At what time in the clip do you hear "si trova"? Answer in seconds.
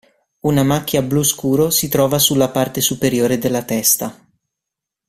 1.69-2.17